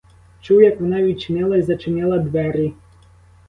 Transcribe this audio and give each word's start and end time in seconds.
Чув, 0.41 0.61
як 0.63 0.79
вона 0.81 1.03
відчинила 1.03 1.57
й 1.57 1.61
зачинила 1.61 2.17
двері. 2.17 2.73